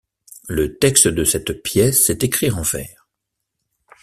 Le 0.49 0.79
texte 0.79 1.07
de 1.07 1.23
cette 1.23 1.61
pièce 1.61 2.09
est 2.09 2.23
écrit 2.23 2.49
en 2.49 2.63
vers. 2.63 3.07